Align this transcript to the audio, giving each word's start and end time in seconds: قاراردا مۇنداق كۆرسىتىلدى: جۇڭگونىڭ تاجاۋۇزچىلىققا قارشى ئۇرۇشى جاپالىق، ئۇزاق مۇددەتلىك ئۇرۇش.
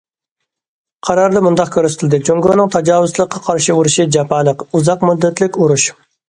قاراردا 1.09 1.43
مۇنداق 1.47 1.69
كۆرسىتىلدى: 1.75 2.19
جۇڭگونىڭ 2.29 2.71
تاجاۋۇزچىلىققا 2.77 3.43
قارشى 3.51 3.77
ئۇرۇشى 3.77 4.07
جاپالىق، 4.17 4.65
ئۇزاق 4.71 5.07
مۇددەتلىك 5.11 5.61
ئۇرۇش. 5.63 5.89